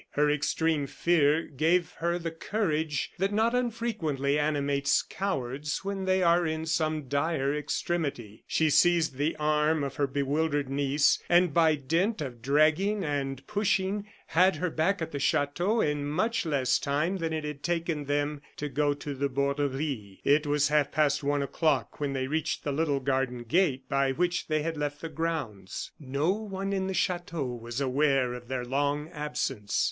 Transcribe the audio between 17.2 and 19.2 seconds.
it had taken them to go to